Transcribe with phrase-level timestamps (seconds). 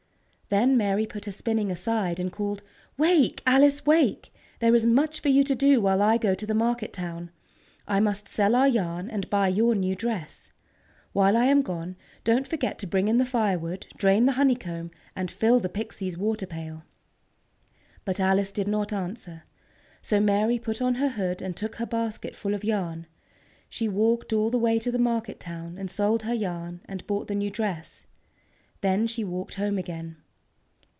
[0.53, 2.61] Then Mary put her spinning aside, and called:
[2.97, 4.33] "Wake, Alice, wake!
[4.59, 7.31] There is much for you to do while I go to the market town.
[7.87, 10.51] I must sell our yarn, and buy your new dress.
[11.13, 11.95] While I am gone,
[12.25, 16.45] don't forget to bring in the firewood, drain the honeycomb, and fill the Pixies' water
[16.45, 16.83] pail."
[18.03, 19.43] But Alice did not answer.
[20.01, 23.07] So Mary put on her hood and took her basket full of yarn.
[23.69, 27.29] She walked all the way to the market town and sold her yarn, and bought
[27.29, 28.05] the new dress.
[28.81, 30.17] Then she walked home again.